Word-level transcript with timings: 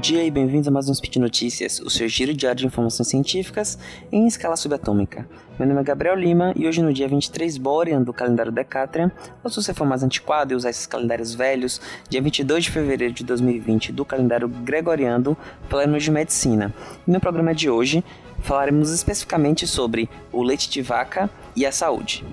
dia 0.00 0.24
e 0.24 0.30
bem-vindos 0.30 0.66
a 0.66 0.70
mais 0.70 0.88
um 0.88 0.94
Speed 0.94 1.16
Notícias, 1.16 1.78
o 1.78 1.90
seu 1.90 2.08
giro 2.08 2.32
diário 2.32 2.60
de 2.60 2.66
informações 2.66 3.06
científicas 3.06 3.78
em 4.10 4.26
escala 4.26 4.56
subatômica. 4.56 5.28
Meu 5.58 5.68
nome 5.68 5.78
é 5.78 5.84
Gabriel 5.84 6.14
Lima 6.14 6.54
e 6.56 6.66
hoje 6.66 6.80
no 6.80 6.90
dia 6.90 7.06
23 7.06 7.58
Borean 7.58 8.00
do 8.00 8.10
calendário 8.10 8.50
Decatrian, 8.50 9.12
ou 9.44 9.50
se 9.50 9.56
você 9.56 9.74
for 9.74 9.86
mais 9.86 10.02
antiquado 10.02 10.54
e 10.54 10.56
usar 10.56 10.70
esses 10.70 10.86
calendários 10.86 11.34
velhos, 11.34 11.82
dia 12.08 12.22
22 12.22 12.64
de 12.64 12.70
fevereiro 12.70 13.12
de 13.12 13.22
2020 13.24 13.92
do 13.92 14.02
calendário 14.02 14.48
Gregoriano, 14.48 15.36
falaremos 15.68 16.02
de 16.02 16.10
medicina. 16.10 16.74
E 17.06 17.10
no 17.10 17.20
programa 17.20 17.54
de 17.54 17.68
hoje 17.68 18.02
falaremos 18.40 18.90
especificamente 18.90 19.66
sobre 19.66 20.08
o 20.32 20.42
leite 20.42 20.70
de 20.70 20.80
vaca 20.80 21.28
e 21.54 21.66
a 21.66 21.72
saúde. 21.72 22.24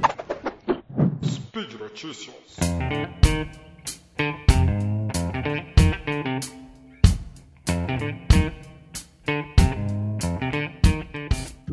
Speed 1.21 1.73
Notícias. 1.73 2.33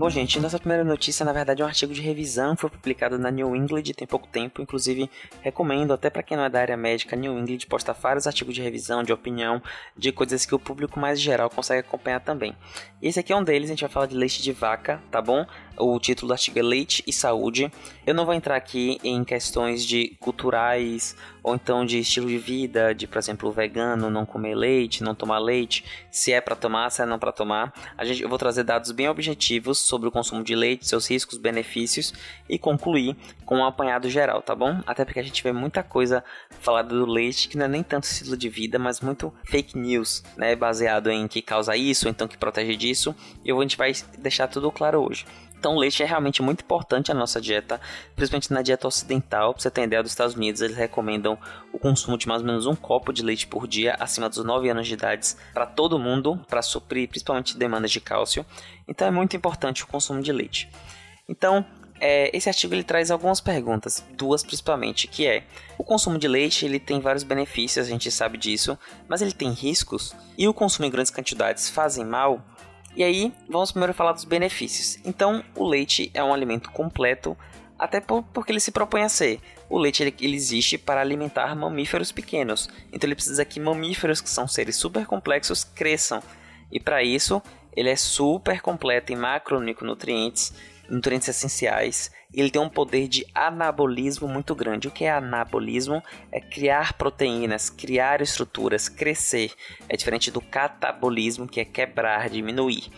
Bom, 0.05 0.11
gente, 0.11 0.39
nossa 0.39 0.59
primeira 0.59 0.85
notícia, 0.85 1.25
na 1.25 1.33
verdade, 1.33 1.63
é 1.63 1.65
um 1.65 1.69
artigo 1.69 1.95
de 1.95 2.03
revisão, 2.03 2.55
foi 2.55 2.69
publicado 2.69 3.19
na 3.19 3.31
New 3.31 3.57
England 3.57 3.85
tem 3.85 4.07
pouco 4.07 4.29
tempo, 4.29 4.61
inclusive 4.61 5.09
recomendo 5.41 5.95
até 5.95 6.11
para 6.11 6.23
quem 6.23 6.37
não 6.37 6.45
é 6.45 6.51
da 6.51 6.61
área 6.61 6.77
médica, 6.77 7.17
New 7.17 7.39
England 7.39 7.61
posta 7.71 7.95
vários 7.95 8.27
artigos 8.27 8.55
de 8.55 8.61
revisão, 8.61 9.03
de 9.03 9.15
opinião, 9.15 9.63
de 9.97 10.13
coisas 10.13 10.45
que 10.45 10.55
o 10.55 10.59
público 10.59 11.01
mais 11.01 11.19
geral 11.19 11.49
consegue 11.49 11.81
acompanhar 11.81 12.21
também. 12.21 12.55
Esse 13.01 13.19
aqui 13.19 13.33
é 13.33 13.37
um 13.37 13.43
deles, 13.43 13.71
a 13.71 13.73
gente 13.73 13.81
vai 13.81 13.91
falar 13.91 14.05
de 14.05 14.15
leite 14.15 14.43
de 14.43 14.53
vaca, 14.53 15.01
tá 15.11 15.23
bom? 15.23 15.47
O 15.77 15.99
título 15.99 16.29
do 16.29 16.33
artigo 16.33 16.59
é 16.59 16.63
Leite 16.63 17.03
e 17.07 17.13
Saúde. 17.13 17.71
Eu 18.07 18.15
não 18.15 18.25
vou 18.25 18.35
entrar 18.35 18.55
aqui 18.55 18.99
em 19.03 19.25
questões 19.25 19.85
de 19.85 20.17
culturais 20.21 21.17
ou 21.43 21.55
então 21.55 21.85
de 21.85 21.99
estilo 21.99 22.29
de 22.29 22.39
vida, 22.39 22.95
de 22.95 23.07
por 23.07 23.19
exemplo, 23.19 23.51
vegano, 23.51 24.09
não 24.09 24.25
comer 24.25 24.55
leite, 24.55 25.03
não 25.03 25.15
tomar 25.15 25.39
leite, 25.39 25.85
se 26.11 26.33
é 26.33 26.41
para 26.41 26.57
tomar, 26.57 26.91
se 26.91 27.03
é 27.03 27.07
não 27.07 27.19
para 27.19 27.33
tomar. 27.33 27.75
A 27.99 28.05
gente, 28.05 28.23
eu 28.23 28.29
vou 28.29 28.39
trazer 28.39 28.63
dados 28.63 28.93
bem 28.93 29.09
objetivos 29.09 29.79
sobre 29.95 30.09
o 30.09 30.13
consumo 30.13 30.43
de 30.43 30.57
leite, 30.57 30.89
seus 30.89 31.09
riscos, 31.09 31.39
benefícios 31.39 32.13
e 32.49 32.59
concluir 32.59 33.17
com 33.47 33.59
um 33.59 33.65
apanhado 33.65 34.11
geral, 34.11 34.43
tá 34.43 34.53
bom? 34.53 34.81
Até 34.85 35.05
porque 35.05 35.21
a 35.21 35.23
gente 35.23 35.41
vê 35.41 35.53
muita 35.53 35.85
coisa 35.85 36.25
falada 36.61 36.89
do 36.89 37.07
leite 37.07 37.49
que 37.49 37.57
não 37.57 37.67
é 37.67 37.69
nem 37.69 37.83
tanto 37.85 38.05
estilo 38.05 38.37
de 38.37 38.49
vida, 38.49 38.77
mas 38.77 39.01
muito 39.01 39.33
fake 39.45 39.79
news, 39.79 40.25
né, 40.37 40.57
baseado 40.57 41.11
em 41.11 41.29
que 41.29 41.41
causa 41.41 41.77
isso, 41.77 42.09
então 42.09 42.27
que 42.27 42.37
protege 42.37 42.75
disso. 42.75 43.15
E 43.45 43.53
a 43.53 43.61
gente 43.61 43.77
vai 43.77 43.93
deixar 44.19 44.49
tudo 44.49 44.73
claro 44.73 45.01
hoje. 45.01 45.25
Então, 45.65 45.79
leite 45.79 46.03
é 46.03 46.07
realmente 46.07 46.43
muito 46.43 46.63
importante 46.63 47.09
na 47.09 47.21
nossa 47.21 47.41
dieta, 47.41 47.81
principalmente 48.15 48.53
na 48.53 48.61
dieta 48.61 48.87
ocidental. 48.87 49.55
Pra 49.55 49.63
você 49.63 49.71
ter 49.71 49.85
ideia, 49.85 50.03
dos 50.03 50.13
Estados 50.13 50.35
Unidos, 50.35 50.61
eles 50.61 50.77
recomendam 50.77 51.39
o 51.73 51.79
consumo 51.79 52.19
de 52.19 52.29
mais 52.29 52.43
ou 52.43 52.47
menos 52.47 52.67
um 52.67 52.75
copo 52.75 53.15
de 53.15 53.23
leite 53.23 53.47
por 53.47 53.67
dia, 53.67 53.97
acima 53.99 54.29
dos 54.29 54.45
9 54.45 54.69
anos 54.69 54.87
de 54.87 54.93
idade, 54.93 55.35
para 55.55 55.65
todo 55.65 55.99
mundo, 55.99 56.39
para 56.51 56.61
suprir 56.61 57.09
principalmente 57.09 57.57
demandas 57.57 57.91
de 57.91 57.99
cálcio. 57.99 58.45
Então, 58.87 59.09
é 59.09 59.11
muito 59.11 59.35
importante 59.39 59.85
o 59.85 59.87
consumo 59.87 60.21
de 60.21 60.33
leite. 60.33 60.69
Então, 61.27 61.65
é, 61.99 62.31
esse 62.37 62.51
artigo 62.51 62.75
ele 62.75 62.85
traz 62.85 63.11
algumas 63.11 63.41
perguntas, 63.41 64.05
duas 64.13 64.43
principalmente, 64.43 65.07
que 65.07 65.27
é 65.27 65.45
o 65.79 65.85
consumo 65.85 66.19
de 66.19 66.29
leite 66.29 66.67
ele 66.67 66.79
tem 66.79 67.01
vários 67.01 67.23
benefícios, 67.23 67.87
a 67.87 67.89
gente 67.89 68.11
sabe 68.11 68.37
disso, 68.37 68.79
mas 69.09 69.23
ele 69.23 69.33
tem 69.33 69.51
riscos 69.51 70.15
e 70.37 70.47
o 70.47 70.53
consumo 70.53 70.87
em 70.87 70.91
grandes 70.91 71.11
quantidades 71.11 71.71
fazem 71.71 72.05
mal. 72.05 72.45
E 72.97 73.03
aí, 73.03 73.33
vamos 73.49 73.73
primeiro 73.73 73.93
falar 73.93 74.13
dos 74.13 74.25
benefícios. 74.25 74.99
Então, 75.05 75.45
o 75.57 75.67
leite 75.67 76.11
é 76.15 76.23
um 76.23 76.33
alimento 76.33 76.71
completo, 76.71 77.37
até 77.77 78.01
por, 78.01 78.23
porque 78.23 78.53
ele 78.53 78.61
se 78.61 78.71
propõe 78.71 79.03
a 79.03 79.09
ser. 79.09 79.41
O 79.69 79.79
leite 79.79 80.03
ele, 80.03 80.15
ele, 80.21 80.37
existe 80.37 80.79
para 80.79 81.01
alimentar 81.01 81.57
mamíferos 81.57 82.13
pequenos. 82.13 82.69
Então, 82.93 83.09
ele 83.09 83.17
precisa 83.17 83.45
que 83.45 83.59
mamíferos, 83.59 84.21
que 84.21 84.31
são 84.31 84.47
seres 84.47 84.77
super 84.77 85.07
complexos, 85.07 85.65
cresçam. 85.65 86.23
E 86.71 86.79
para 86.79 87.03
isso, 87.03 87.43
ele 87.77 87.91
é 87.91 87.97
super 87.97 88.61
completo 88.61 89.13
em 89.13 89.17
macronutrientes, 89.17 90.55
nutrientes 90.89 91.29
essenciais 91.29 92.11
ele 92.35 92.51
tem 92.51 92.61
um 92.61 92.69
poder 92.69 93.07
de 93.07 93.25
anabolismo 93.35 94.27
muito 94.27 94.55
grande. 94.55 94.89
O 94.89 94.91
que 94.91 95.05
é 95.05 95.13
anabolismo? 95.13 96.03
É 96.33 96.41
criar 96.41 96.95
proteínas, 96.95 97.71
criar 97.71 98.21
estruturas, 98.21 98.89
crescer. 98.89 99.53
É 99.89 99.97
diferente 99.97 100.31
do 100.31 100.41
catabolismo, 100.41 101.47
que 101.47 101.61
é 101.61 101.65
quebrar, 101.65 102.29
diminuir. 102.29 102.91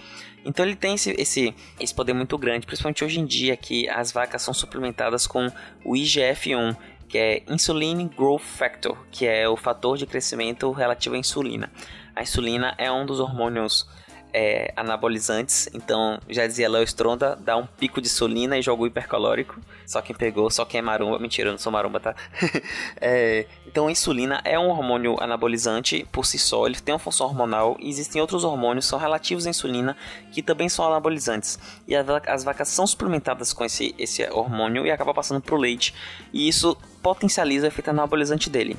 Então 0.44 0.64
ele 0.64 0.76
tem 0.76 0.94
esse, 0.94 1.10
esse, 1.18 1.54
esse 1.78 1.94
poder 1.94 2.14
muito 2.14 2.38
grande, 2.38 2.66
principalmente 2.66 3.04
hoje 3.04 3.20
em 3.20 3.26
dia 3.26 3.56
que 3.56 3.88
as 3.88 4.12
vacas 4.12 4.42
são 4.42 4.54
suplementadas 4.54 5.26
com 5.26 5.48
o 5.84 5.94
IGF-1, 5.94 6.76
que 7.08 7.18
é 7.18 7.42
Insulin 7.48 8.08
Growth 8.08 8.42
Factor, 8.42 8.96
que 9.10 9.26
é 9.26 9.48
o 9.48 9.56
fator 9.56 9.98
de 9.98 10.06
crescimento 10.06 10.70
relativo 10.70 11.14
à 11.14 11.18
insulina. 11.18 11.70
A 12.14 12.22
insulina 12.22 12.74
é 12.78 12.90
um 12.90 13.04
dos 13.04 13.20
hormônios 13.20 13.86
é, 14.38 14.70
anabolizantes. 14.76 15.66
Então, 15.72 16.20
já 16.28 16.46
dizia 16.46 16.68
Léo 16.68 16.82
Stronda, 16.82 17.38
dá 17.40 17.56
um 17.56 17.64
pico 17.64 18.02
de 18.02 18.06
insulina 18.06 18.58
e 18.58 18.62
joga 18.62 18.82
o 18.82 18.86
hipercalórico. 18.86 19.58
Só 19.86 20.02
quem 20.02 20.14
pegou, 20.14 20.50
só 20.50 20.66
quem 20.66 20.80
é 20.80 20.82
maromba. 20.82 21.18
Mentira, 21.18 21.48
eu 21.48 21.52
não 21.52 21.58
sou 21.58 21.72
maromba, 21.72 21.98
tá? 21.98 22.14
é, 23.00 23.46
então, 23.66 23.86
a 23.86 23.90
insulina 23.90 24.42
é 24.44 24.58
um 24.58 24.68
hormônio 24.68 25.16
anabolizante 25.22 26.06
por 26.12 26.26
si 26.26 26.38
só. 26.38 26.66
Ele 26.66 26.78
tem 26.78 26.92
uma 26.92 26.98
função 26.98 27.26
hormonal. 27.26 27.78
E 27.80 27.88
existem 27.88 28.20
outros 28.20 28.44
hormônios 28.44 28.84
que 28.84 28.90
são 28.90 28.98
relativos 28.98 29.46
à 29.46 29.50
insulina 29.50 29.96
que 30.32 30.42
também 30.42 30.68
são 30.68 30.86
anabolizantes. 30.86 31.58
E 31.88 31.96
as 31.96 32.44
vacas 32.44 32.68
são 32.68 32.86
suplementadas 32.86 33.54
com 33.54 33.64
esse, 33.64 33.94
esse 33.96 34.22
hormônio 34.30 34.86
e 34.86 34.90
acaba 34.90 35.14
passando 35.14 35.40
para 35.40 35.54
o 35.54 35.58
leite. 35.58 35.94
E 36.30 36.46
isso 36.46 36.76
potencializa 37.02 37.64
o 37.64 37.68
efeito 37.68 37.88
anabolizante 37.88 38.50
dele. 38.50 38.76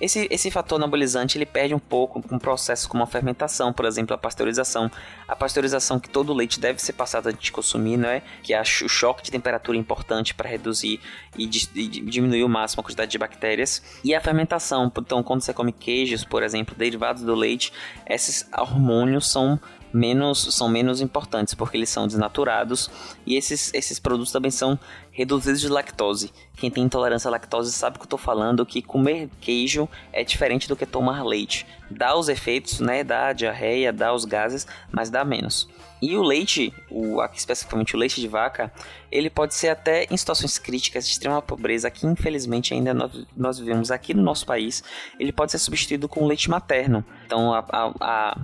Esse, 0.00 0.28
esse 0.30 0.50
fator 0.50 0.76
anabolizante 0.76 1.38
ele 1.38 1.46
perde 1.46 1.74
um 1.74 1.78
pouco 1.78 2.22
com 2.22 2.38
processos 2.38 2.86
como 2.86 3.02
a 3.02 3.06
fermentação, 3.06 3.72
por 3.72 3.84
exemplo, 3.84 4.14
a 4.14 4.18
pasteurização. 4.18 4.90
A 5.26 5.34
pasteurização 5.34 5.98
que 5.98 6.08
todo 6.08 6.34
leite 6.34 6.60
deve 6.60 6.80
ser 6.80 6.92
passado 6.92 7.28
antes 7.28 7.42
de 7.42 7.52
consumir, 7.52 7.96
não 7.96 8.08
é? 8.08 8.22
Que 8.42 8.52
é 8.52 8.60
o 8.60 8.64
choque 8.64 9.22
de 9.22 9.30
temperatura 9.30 9.76
importante 9.76 10.34
para 10.34 10.48
reduzir 10.48 11.00
e, 11.36 11.44
e 11.44 11.88
diminuir 11.88 12.44
o 12.44 12.48
máximo 12.48 12.80
a 12.80 12.84
quantidade 12.84 13.10
de 13.10 13.18
bactérias. 13.18 13.82
E 14.04 14.14
a 14.14 14.20
fermentação, 14.20 14.92
então 14.98 15.22
quando 15.22 15.40
você 15.40 15.52
come 15.52 15.72
queijos, 15.72 16.24
por 16.24 16.42
exemplo, 16.42 16.74
derivados 16.76 17.22
do 17.22 17.34
leite, 17.34 17.72
esses 18.06 18.48
hormônios 18.52 19.30
são 19.30 19.58
menos 19.92 20.54
são 20.54 20.68
menos 20.68 21.00
importantes 21.00 21.54
porque 21.54 21.76
eles 21.76 21.88
são 21.88 22.06
desnaturados 22.06 22.90
e 23.24 23.34
esses, 23.34 23.72
esses 23.72 23.98
produtos 23.98 24.30
também 24.30 24.50
são 24.50 24.78
reduzidos 25.16 25.62
de 25.62 25.68
lactose. 25.70 26.30
Quem 26.58 26.70
tem 26.70 26.84
intolerância 26.84 27.28
à 27.28 27.30
lactose 27.30 27.72
sabe 27.72 27.96
que 27.96 28.02
eu 28.02 28.06
estou 28.06 28.18
falando 28.18 28.66
que 28.66 28.82
comer 28.82 29.30
queijo 29.40 29.88
é 30.12 30.22
diferente 30.22 30.68
do 30.68 30.76
que 30.76 30.84
tomar 30.84 31.24
leite. 31.24 31.66
Dá 31.90 32.14
os 32.14 32.28
efeitos, 32.28 32.80
né? 32.80 33.02
Dá 33.02 33.32
diarreia, 33.32 33.94
dá 33.94 34.12
os 34.12 34.26
gases, 34.26 34.66
mas 34.92 35.08
dá 35.08 35.24
menos. 35.24 35.68
E 36.02 36.14
o 36.16 36.22
leite, 36.22 36.70
o, 36.90 37.22
aqui 37.22 37.38
especificamente 37.38 37.96
o 37.96 37.98
leite 37.98 38.20
de 38.20 38.28
vaca, 38.28 38.70
ele 39.10 39.30
pode 39.30 39.54
ser 39.54 39.68
até 39.68 40.06
em 40.10 40.16
situações 40.18 40.58
críticas 40.58 41.06
de 41.06 41.12
extrema 41.12 41.40
pobreza, 41.40 41.90
que 41.90 42.06
infelizmente 42.06 42.74
ainda 42.74 42.92
nós, 42.92 43.26
nós 43.34 43.58
vivemos 43.58 43.90
aqui 43.90 44.12
no 44.12 44.22
nosso 44.22 44.44
país, 44.44 44.84
ele 45.18 45.32
pode 45.32 45.52
ser 45.52 45.58
substituído 45.58 46.06
com 46.06 46.26
leite 46.26 46.50
materno. 46.50 47.02
Então 47.24 47.54
a, 47.54 47.64
a, 47.70 47.92
a, 48.00 48.38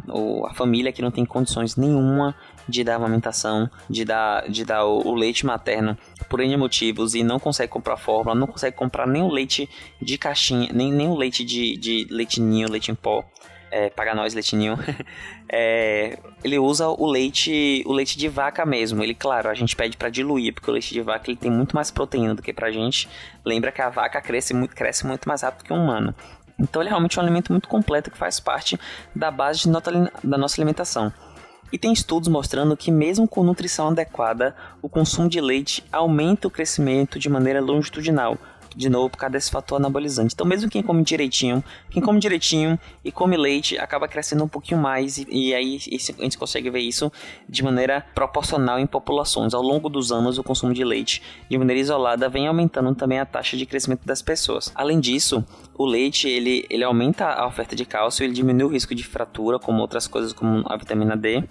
a 0.49 0.55
família 0.55 0.91
que 0.91 1.03
não 1.03 1.11
tem 1.11 1.27
condições 1.27 1.77
nenhuma 1.77 2.35
de 2.69 2.85
dar 2.85 2.97
amamentação, 2.97 3.71
de 3.89 4.05
dar, 4.05 4.49
de 4.49 4.65
dar 4.65 4.85
o, 4.85 5.07
o, 5.07 5.15
leite 5.15 5.45
materno 5.45 5.97
por 6.29 6.41
N 6.41 6.57
motivos 6.57 7.15
e 7.15 7.23
não 7.23 7.39
consegue 7.39 7.73
comprar 7.73 7.97
fórmula, 7.97 8.35
não 8.35 8.47
consegue 8.47 8.77
comprar 8.77 9.07
nem 9.07 9.23
o 9.23 9.29
leite 9.29 9.69
de 10.01 10.17
caixinha, 10.19 10.71
nem, 10.73 10.93
nem 10.93 11.09
o 11.09 11.17
leite 11.17 11.45
de, 11.45 11.77
de 11.77 12.07
leitinho, 12.11 12.71
leite 12.71 12.91
em 12.91 12.95
pó 12.95 13.25
é, 13.73 13.89
paga 13.89 14.15
nós, 14.15 14.35
leitinho, 14.35 14.79
é, 15.49 16.19
ele 16.45 16.59
usa 16.59 16.89
o 16.89 17.11
leite, 17.11 17.83
o 17.87 17.93
leite 17.95 18.19
de 18.19 18.29
vaca 18.29 18.67
mesmo. 18.67 19.03
Ele, 19.03 19.15
claro, 19.15 19.49
a 19.49 19.55
gente 19.55 19.75
pede 19.75 19.97
para 19.97 20.11
diluir, 20.11 20.53
porque 20.53 20.71
o 20.71 20.75
leite 20.75 20.93
de 20.93 21.01
vaca 21.01 21.31
ele 21.31 21.39
tem 21.39 21.51
muito 21.51 21.75
mais 21.75 21.91
proteína 21.91 22.35
do 22.35 22.43
que 22.43 22.53
pra 22.53 22.71
gente. 22.71 23.09
Lembra 23.43 23.73
que 23.73 23.81
a 23.81 23.89
vaca 23.89 24.21
cresce 24.21 24.53
muito, 24.53 24.77
cresce 24.77 25.07
muito 25.07 25.27
mais 25.27 25.41
rápido 25.41 25.65
que 25.65 25.73
o 25.73 25.77
humano. 25.77 26.15
Então 26.61 26.83
ele 26.83 26.91
é 26.91 26.91
realmente 26.91 27.19
um 27.19 27.23
alimento 27.23 27.51
muito 27.51 27.67
completo 27.67 28.11
que 28.11 28.19
faz 28.19 28.39
parte 28.39 28.79
da 29.17 29.31
base 29.31 29.61
de 29.61 29.71
da 30.23 30.37
nossa 30.37 30.61
alimentação. 30.61 31.11
E 31.73 31.79
tem 31.79 31.91
estudos 31.91 32.29
mostrando 32.29 32.77
que 32.77 32.91
mesmo 32.91 33.27
com 33.27 33.43
nutrição 33.43 33.89
adequada, 33.89 34.55
o 34.83 34.91
consumo 34.91 35.29
de 35.29 35.41
leite 35.41 35.83
aumenta 35.91 36.47
o 36.47 36.51
crescimento 36.51 37.19
de 37.19 37.31
maneira 37.31 37.63
longitudinal, 37.63 38.37
de 38.77 38.89
novo 38.89 39.11
por 39.11 39.19
causa 39.19 39.33
desse 39.33 39.51
fator 39.51 39.77
anabolizante. 39.77 40.35
Então, 40.35 40.47
mesmo 40.47 40.71
quem 40.71 40.83
come 40.83 41.03
direitinho, 41.03 41.63
quem 41.91 42.03
come 42.03 42.19
direitinho 42.19 42.79
e 43.05 43.13
come 43.13 43.37
leite, 43.37 43.79
acaba 43.79 44.09
crescendo 44.09 44.45
um 44.45 44.49
pouquinho 44.49 44.81
mais, 44.81 45.19
e, 45.19 45.27
e 45.31 45.55
aí 45.55 45.79
a 46.19 46.23
gente 46.23 46.39
consegue 46.39 46.71
ver 46.71 46.81
isso 46.81 47.11
de 47.49 47.63
maneira 47.63 48.05
proporcional 48.15 48.79
em 48.79 48.87
populações. 48.87 49.55
Ao 49.55 49.63
longo 49.63 49.89
dos 49.89 50.13
anos, 50.13 50.39
o 50.39 50.43
consumo 50.43 50.73
de 50.73 50.85
leite, 50.85 51.23
de 51.49 51.59
maneira 51.59 51.81
isolada, 51.81 52.29
vem 52.29 52.47
aumentando 52.47 52.95
também 52.95 53.19
a 53.19 53.27
taxa 53.27 53.57
de 53.57 53.67
crescimento 53.67 54.07
das 54.07 54.23
pessoas. 54.23 54.73
Além 54.75 55.01
disso, 55.01 55.45
o 55.75 55.85
leite 55.85 56.29
ele, 56.29 56.67
ele 56.71 56.85
aumenta 56.85 57.27
a 57.27 57.47
oferta 57.47 57.75
de 57.75 57.85
cálcio, 57.85 58.25
ele 58.25 58.33
diminui 58.33 58.65
o 58.65 58.69
risco 58.69 58.95
de 58.95 59.05
fratura, 59.05 59.59
como 59.59 59.81
outras 59.81 60.07
coisas 60.07 60.33
como 60.33 60.65
a 60.67 60.77
vitamina 60.77 61.17
D. 61.17 61.45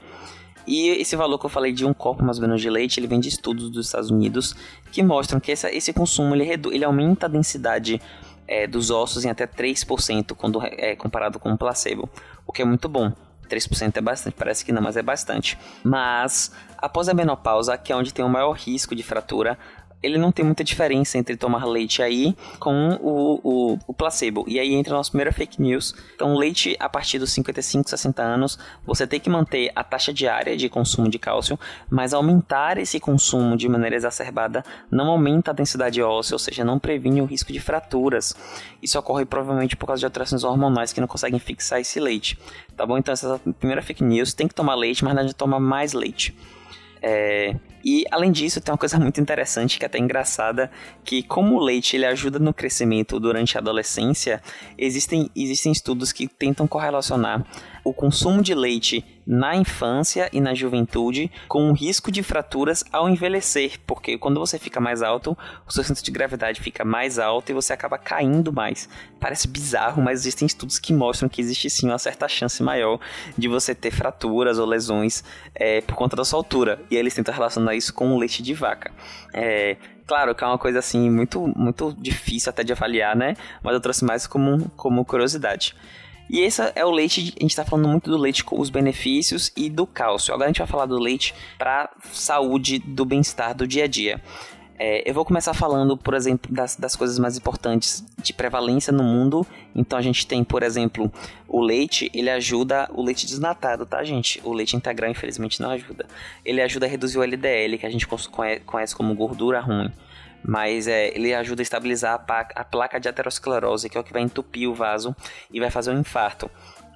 E 0.65 0.89
esse 0.89 1.15
valor 1.15 1.37
que 1.37 1.45
eu 1.45 1.49
falei 1.49 1.71
de 1.71 1.85
um 1.85 1.93
copo 1.93 2.23
mais 2.23 2.37
ou 2.37 2.43
menos 2.43 2.61
de 2.61 2.69
leite, 2.69 2.99
ele 2.99 3.07
vem 3.07 3.19
de 3.19 3.29
estudos 3.29 3.69
dos 3.69 3.87
Estados 3.87 4.11
Unidos 4.11 4.55
que 4.91 5.01
mostram 5.01 5.39
que 5.39 5.51
essa, 5.51 5.71
esse 5.71 5.91
consumo 5.93 6.35
ele, 6.35 6.47
ele 6.71 6.85
aumenta 6.85 7.25
a 7.25 7.29
densidade 7.29 8.01
é, 8.47 8.67
dos 8.67 8.91
ossos 8.91 9.25
em 9.25 9.29
até 9.29 9.47
3% 9.47 10.33
quando 10.35 10.61
é 10.63 10.95
comparado 10.95 11.39
com 11.39 11.51
o 11.51 11.57
placebo, 11.57 12.09
o 12.45 12.51
que 12.51 12.61
é 12.61 12.65
muito 12.65 12.87
bom. 12.89 13.11
3% 13.49 13.97
é 13.97 14.01
bastante, 14.01 14.33
parece 14.37 14.63
que 14.63 14.71
não, 14.71 14.81
mas 14.81 14.95
é 14.95 15.01
bastante. 15.01 15.57
Mas 15.83 16.53
após 16.77 17.09
a 17.09 17.13
menopausa, 17.13 17.77
que 17.77 17.91
é 17.91 17.95
onde 17.95 18.13
tem 18.13 18.23
o 18.23 18.29
maior 18.29 18.53
risco 18.53 18.95
de 18.95 19.03
fratura, 19.03 19.57
ele 20.01 20.17
não 20.17 20.31
tem 20.31 20.43
muita 20.43 20.63
diferença 20.63 21.17
entre 21.17 21.35
tomar 21.35 21.65
leite 21.65 22.01
aí 22.01 22.35
com 22.59 22.97
o, 23.01 23.39
o, 23.43 23.79
o, 23.87 23.93
placebo. 23.93 24.43
E 24.47 24.59
aí 24.59 24.73
entra 24.73 24.93
a 24.93 24.97
nossa 24.97 25.11
primeira 25.11 25.31
fake 25.31 25.61
news. 25.61 25.93
Então, 26.15 26.35
leite 26.35 26.75
a 26.79 26.89
partir 26.89 27.19
dos 27.19 27.31
55, 27.31 27.89
60 27.89 28.21
anos, 28.21 28.57
você 28.85 29.05
tem 29.05 29.19
que 29.19 29.29
manter 29.29 29.71
a 29.75 29.83
taxa 29.83 30.13
diária 30.13 30.57
de 30.57 30.67
consumo 30.69 31.09
de 31.09 31.19
cálcio, 31.19 31.59
mas 31.89 32.13
aumentar 32.13 32.77
esse 32.77 32.99
consumo 32.99 33.55
de 33.55 33.69
maneira 33.69 33.95
exacerbada 33.95 34.63
não 34.89 35.09
aumenta 35.09 35.51
a 35.51 35.53
densidade 35.53 36.01
óssea, 36.01 36.35
ou 36.35 36.39
seja, 36.39 36.63
não 36.63 36.79
previne 36.79 37.21
o 37.21 37.25
risco 37.25 37.53
de 37.53 37.59
fraturas. 37.59 38.35
Isso 38.81 38.97
ocorre 38.97 39.25
provavelmente 39.25 39.75
por 39.75 39.85
causa 39.85 39.99
de 39.99 40.05
alterações 40.05 40.43
hormonais 40.43 40.91
que 40.91 41.01
não 41.01 41.07
conseguem 41.07 41.39
fixar 41.39 41.79
esse 41.79 41.99
leite. 41.99 42.37
Tá 42.75 42.85
bom? 42.85 42.97
Então, 42.97 43.13
essa 43.13 43.27
é 43.45 43.49
a 43.49 43.53
primeira 43.53 43.81
fake 43.81 44.03
news. 44.03 44.33
Tem 44.33 44.47
que 44.47 44.55
tomar 44.55 44.75
leite, 44.75 45.03
mas 45.03 45.13
não 45.13 45.21
adianta 45.21 45.37
tomar 45.37 45.59
mais 45.59 45.93
leite. 45.93 46.35
É, 47.01 47.55
e 47.83 48.05
além 48.11 48.31
disso, 48.31 48.61
tem 48.61 48.71
uma 48.71 48.77
coisa 48.77 48.99
muito 48.99 49.19
interessante 49.19 49.79
que 49.79 49.85
é 49.85 49.87
até 49.87 49.97
engraçada, 49.97 50.69
que 51.03 51.23
como 51.23 51.55
o 51.55 51.59
leite 51.59 51.95
ele 51.95 52.05
ajuda 52.05 52.37
no 52.37 52.53
crescimento 52.53 53.19
durante 53.19 53.57
a 53.57 53.61
adolescência, 53.61 54.41
existem, 54.77 55.29
existem 55.35 55.71
estudos 55.71 56.11
que 56.11 56.27
tentam 56.27 56.67
correlacionar 56.67 57.45
o 57.83 57.93
consumo 57.93 58.41
de 58.41 58.53
leite 58.53 59.03
na 59.25 59.55
infância 59.55 60.29
e 60.33 60.41
na 60.41 60.53
juventude 60.53 61.31
com 61.47 61.69
o 61.69 61.73
risco 61.73 62.11
de 62.11 62.23
fraturas 62.23 62.83
ao 62.91 63.07
envelhecer, 63.07 63.79
porque 63.85 64.17
quando 64.17 64.39
você 64.39 64.57
fica 64.59 64.79
mais 64.79 65.01
alto, 65.01 65.37
o 65.67 65.71
seu 65.71 65.83
centro 65.83 66.03
de 66.03 66.11
gravidade 66.11 66.61
fica 66.61 66.83
mais 66.83 67.19
alto 67.19 67.49
e 67.49 67.53
você 67.53 67.73
acaba 67.73 67.97
caindo 67.97 68.51
mais. 68.51 68.89
Parece 69.19 69.47
bizarro, 69.47 70.01
mas 70.01 70.21
existem 70.21 70.45
estudos 70.45 70.79
que 70.79 70.93
mostram 70.93 71.29
que 71.29 71.41
existe 71.41 71.69
sim 71.69 71.87
uma 71.87 71.99
certa 71.99 72.27
chance 72.27 72.61
maior 72.61 72.99
de 73.37 73.47
você 73.47 73.73
ter 73.73 73.91
fraturas 73.91 74.59
ou 74.59 74.65
lesões 74.65 75.23
é, 75.55 75.81
por 75.81 75.95
conta 75.95 76.15
da 76.15 76.25
sua 76.25 76.39
altura. 76.39 76.79
E 76.89 76.95
eles 76.95 77.13
tentam 77.13 77.33
relacionar 77.33 77.75
isso 77.75 77.93
com 77.93 78.13
o 78.13 78.19
leite 78.19 78.41
de 78.41 78.53
vaca. 78.53 78.91
É, 79.33 79.77
claro 80.05 80.35
que 80.35 80.43
é 80.43 80.47
uma 80.47 80.57
coisa 80.57 80.79
assim 80.79 81.09
muito, 81.09 81.47
muito 81.55 81.95
difícil 81.99 82.49
até 82.49 82.63
de 82.63 82.73
avaliar, 82.73 83.15
né? 83.15 83.35
Mas 83.63 83.73
eu 83.73 83.79
trouxe 83.79 84.03
mais 84.03 84.25
como, 84.27 84.69
como 84.75 85.05
curiosidade. 85.05 85.75
E 86.29 86.39
esse 86.39 86.61
é 86.75 86.85
o 86.85 86.91
leite, 86.91 87.19
a 87.19 87.41
gente 87.41 87.51
está 87.51 87.65
falando 87.65 87.87
muito 87.87 88.09
do 88.09 88.17
leite 88.17 88.43
com 88.43 88.59
os 88.59 88.69
benefícios 88.69 89.51
e 89.55 89.69
do 89.69 89.85
cálcio. 89.85 90.33
Agora 90.33 90.47
a 90.47 90.51
gente 90.51 90.59
vai 90.59 90.67
falar 90.67 90.85
do 90.85 90.97
leite 90.97 91.33
para 91.57 91.89
saúde, 92.11 92.79
do 92.79 93.03
bem-estar 93.05 93.55
do 93.55 93.67
dia 93.67 93.83
a 93.83 93.87
dia. 93.87 94.21
É, 94.83 95.07
eu 95.07 95.13
vou 95.13 95.23
começar 95.23 95.53
falando, 95.53 95.95
por 95.95 96.15
exemplo, 96.15 96.51
das, 96.51 96.75
das 96.75 96.95
coisas 96.95 97.19
mais 97.19 97.37
importantes 97.37 98.03
de 98.17 98.33
prevalência 98.33 98.91
no 98.91 99.03
mundo. 99.03 99.45
Então 99.75 99.99
a 99.99 100.01
gente 100.01 100.25
tem, 100.25 100.43
por 100.43 100.63
exemplo, 100.63 101.11
o 101.47 101.61
leite, 101.61 102.09
ele 102.13 102.29
ajuda 102.29 102.89
o 102.91 103.03
leite 103.03 103.27
desnatado, 103.27 103.85
tá, 103.85 104.03
gente? 104.03 104.41
O 104.43 104.53
leite 104.53 104.75
integral, 104.75 105.11
infelizmente, 105.11 105.61
não 105.61 105.69
ajuda. 105.69 106.07
Ele 106.43 106.61
ajuda 106.61 106.87
a 106.87 106.89
reduzir 106.89 107.19
o 107.19 107.23
LDL, 107.23 107.77
que 107.77 107.85
a 107.85 107.89
gente 107.91 108.07
conhece 108.65 108.95
como 108.95 109.13
gordura 109.13 109.59
ruim 109.59 109.91
mas 110.43 110.87
é, 110.87 111.15
ele 111.15 111.33
ajuda 111.33 111.61
a 111.61 111.63
estabilizar 111.63 112.13
a 112.13 112.19
placa, 112.19 112.59
a 112.59 112.63
placa 112.63 112.99
de 112.99 113.07
aterosclerose, 113.07 113.89
que 113.89 113.97
é 113.97 114.01
o 114.01 114.03
que 114.03 114.13
vai 114.13 114.21
entupir 114.21 114.69
o 114.69 114.73
vaso 114.73 115.15
e 115.51 115.59
vai 115.59 115.69
fazer 115.69 115.91
um 115.91 115.99
infarto. 115.99 116.49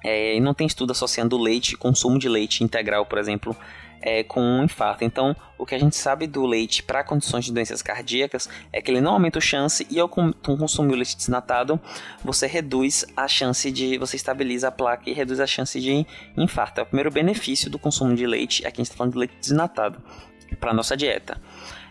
É, 0.04 0.38
não 0.40 0.54
tem 0.54 0.66
estudo 0.66 0.92
associando 0.92 1.36
leite, 1.36 1.76
consumo 1.76 2.18
de 2.18 2.28
leite 2.28 2.62
integral, 2.62 3.06
por 3.06 3.18
exemplo, 3.18 3.56
é, 4.00 4.22
com 4.22 4.40
um 4.40 4.64
infarto. 4.64 5.04
Então, 5.04 5.34
o 5.58 5.66
que 5.66 5.74
a 5.74 5.78
gente 5.78 5.96
sabe 5.96 6.26
do 6.26 6.46
leite 6.46 6.82
para 6.82 7.02
condições 7.02 7.44
de 7.44 7.52
doenças 7.52 7.82
cardíacas 7.82 8.48
é 8.72 8.80
que 8.80 8.90
ele 8.90 9.00
não 9.00 9.12
aumenta 9.12 9.38
a 9.38 9.42
chance 9.42 9.86
e 9.90 9.98
ao 9.98 10.08
consumir 10.08 10.92
o 10.92 10.96
leite 10.96 11.16
desnatado, 11.16 11.80
você 12.22 12.46
reduz 12.46 13.04
a 13.16 13.26
chance 13.26 13.70
de. 13.70 13.98
você 13.98 14.16
estabiliza 14.16 14.68
a 14.68 14.70
placa 14.70 15.08
e 15.08 15.12
reduz 15.12 15.40
a 15.40 15.46
chance 15.46 15.80
de 15.80 16.06
infarto. 16.36 16.80
É 16.80 16.82
o 16.84 16.86
primeiro 16.86 17.10
benefício 17.10 17.70
do 17.70 17.78
consumo 17.78 18.14
de 18.14 18.26
leite, 18.26 18.66
aqui 18.66 18.80
a 18.80 18.82
gente 18.82 18.86
está 18.86 18.96
falando 18.96 19.14
de 19.14 19.18
leite 19.18 19.34
desnatado, 19.40 20.00
para 20.60 20.72
nossa 20.72 20.96
dieta. 20.96 21.40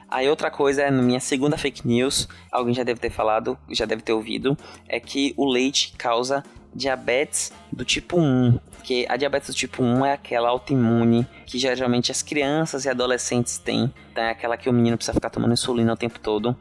Aí 0.09 0.29
outra 0.29 0.51
coisa, 0.51 0.83
é, 0.83 0.91
na 0.91 1.01
minha 1.01 1.19
segunda 1.19 1.57
fake 1.57 1.87
news, 1.87 2.27
alguém 2.51 2.73
já 2.73 2.83
deve 2.83 2.99
ter 2.99 3.09
falado, 3.09 3.57
já 3.69 3.85
deve 3.85 4.01
ter 4.01 4.13
ouvido, 4.13 4.57
é 4.87 4.99
que 4.99 5.33
o 5.35 5.45
leite 5.45 5.93
causa 5.97 6.43
diabetes 6.75 7.53
do 7.71 7.85
tipo 7.85 8.19
1, 8.19 8.59
que 8.83 9.05
a 9.07 9.15
diabetes 9.15 9.49
do 9.49 9.55
tipo 9.55 9.81
1 9.81 10.05
é 10.05 10.13
aquela 10.13 10.49
autoimune 10.49 11.25
que 11.45 11.57
geralmente 11.57 12.11
as 12.11 12.21
crianças 12.21 12.83
e 12.83 12.89
adolescentes 12.89 13.57
têm, 13.57 13.91
então 14.11 14.23
é 14.23 14.31
aquela 14.31 14.57
que 14.57 14.69
o 14.69 14.73
menino 14.73 14.97
precisa 14.97 15.13
ficar 15.13 15.29
tomando 15.29 15.53
insulina 15.53 15.93
o 15.93 15.97
tempo 15.97 16.19
todo. 16.19 16.55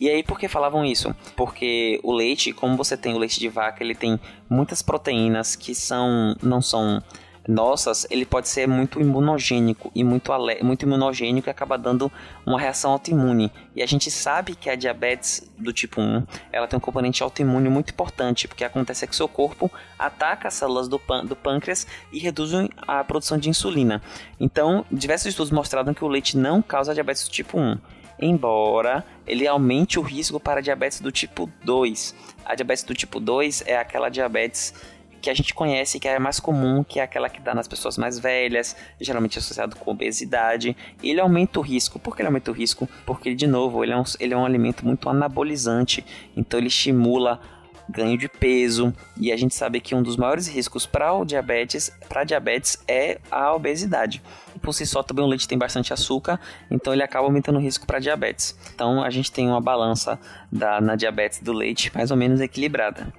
E 0.00 0.08
aí 0.08 0.22
por 0.22 0.38
que 0.38 0.48
falavam 0.48 0.84
isso? 0.84 1.14
Porque 1.36 2.00
o 2.02 2.12
leite, 2.12 2.52
como 2.52 2.76
você 2.76 2.96
tem 2.96 3.14
o 3.14 3.18
leite 3.18 3.38
de 3.38 3.48
vaca, 3.48 3.84
ele 3.84 3.94
tem 3.94 4.18
muitas 4.48 4.80
proteínas 4.80 5.54
que 5.54 5.74
são 5.74 6.34
não 6.42 6.62
são 6.62 7.02
nossas, 7.48 8.06
ele 8.10 8.26
pode 8.26 8.48
ser 8.48 8.68
muito 8.68 9.00
imunogênico 9.00 9.90
e 9.94 10.04
muito, 10.04 10.30
muito 10.62 10.82
imunogênico 10.82 11.48
e 11.48 11.50
acaba 11.50 11.78
dando 11.78 12.12
uma 12.44 12.60
reação 12.60 12.92
autoimune. 12.92 13.50
E 13.74 13.82
a 13.82 13.86
gente 13.86 14.10
sabe 14.10 14.54
que 14.54 14.68
a 14.68 14.76
diabetes 14.76 15.50
do 15.56 15.72
tipo 15.72 16.00
1, 16.00 16.26
ela 16.52 16.68
tem 16.68 16.76
um 16.76 16.80
componente 16.80 17.22
autoimune 17.22 17.70
muito 17.70 17.90
importante, 17.90 18.46
porque 18.46 18.64
acontece 18.64 19.06
que 19.06 19.16
seu 19.16 19.26
corpo 19.26 19.72
ataca 19.98 20.48
as 20.48 20.54
células 20.54 20.88
do, 20.88 21.00
do 21.24 21.34
pâncreas 21.34 21.86
e 22.12 22.18
reduz 22.18 22.50
a 22.86 23.02
produção 23.02 23.38
de 23.38 23.48
insulina. 23.48 24.02
Então, 24.38 24.84
diversos 24.92 25.28
estudos 25.28 25.50
mostraram 25.50 25.94
que 25.94 26.04
o 26.04 26.08
leite 26.08 26.36
não 26.36 26.60
causa 26.60 26.92
diabetes 26.92 27.24
do 27.24 27.30
tipo 27.30 27.58
1 27.58 27.78
embora 28.20 29.04
ele 29.26 29.46
aumente 29.46 29.98
o 29.98 30.02
risco 30.02 30.40
para 30.40 30.60
diabetes 30.60 31.00
do 31.00 31.12
tipo 31.12 31.48
2. 31.64 32.14
A 32.44 32.54
diabetes 32.54 32.82
do 32.82 32.94
tipo 32.94 33.20
2 33.20 33.62
é 33.66 33.76
aquela 33.76 34.08
diabetes 34.08 34.74
que 35.20 35.30
a 35.30 35.34
gente 35.34 35.54
conhece, 35.54 35.98
que 35.98 36.08
é 36.08 36.18
mais 36.18 36.40
comum, 36.40 36.82
que 36.84 37.00
é 37.00 37.02
aquela 37.02 37.28
que 37.28 37.40
dá 37.40 37.54
nas 37.54 37.68
pessoas 37.68 37.98
mais 37.98 38.18
velhas, 38.18 38.76
geralmente 39.00 39.38
associado 39.38 39.76
com 39.76 39.90
obesidade. 39.90 40.76
Ele 41.02 41.20
aumenta 41.20 41.58
o 41.58 41.62
risco. 41.62 41.98
Por 41.98 42.14
que 42.14 42.22
ele 42.22 42.28
aumenta 42.28 42.50
o 42.50 42.54
risco? 42.54 42.88
Porque, 43.04 43.34
de 43.34 43.46
novo, 43.46 43.82
ele 43.82 43.92
é 43.92 43.96
um, 43.96 44.04
ele 44.20 44.34
é 44.34 44.36
um 44.36 44.44
alimento 44.44 44.84
muito 44.86 45.08
anabolizante, 45.08 46.04
então 46.36 46.58
ele 46.58 46.68
estimula 46.68 47.40
ganho 47.88 48.18
de 48.18 48.28
peso 48.28 48.94
e 49.16 49.32
a 49.32 49.36
gente 49.36 49.54
sabe 49.54 49.80
que 49.80 49.94
um 49.94 50.02
dos 50.02 50.16
maiores 50.16 50.46
riscos 50.46 50.84
para 50.84 51.12
o 51.14 51.24
diabetes, 51.24 51.90
para 52.08 52.22
diabetes 52.22 52.78
é 52.86 53.18
a 53.30 53.54
obesidade. 53.54 54.22
Por 54.60 54.74
si 54.74 54.84
só 54.84 55.02
também 55.02 55.24
o 55.24 55.28
leite 55.28 55.48
tem 55.48 55.56
bastante 55.56 55.92
açúcar, 55.92 56.38
então 56.70 56.92
ele 56.92 57.02
acaba 57.02 57.26
aumentando 57.26 57.58
o 57.58 57.62
risco 57.62 57.86
para 57.86 57.98
diabetes. 57.98 58.56
Então 58.74 59.02
a 59.02 59.08
gente 59.08 59.32
tem 59.32 59.48
uma 59.48 59.60
balança 59.60 60.18
da, 60.52 60.80
na 60.80 60.96
diabetes 60.96 61.40
do 61.40 61.52
leite 61.52 61.90
mais 61.94 62.10
ou 62.10 62.16
menos 62.16 62.40
equilibrada. 62.40 63.12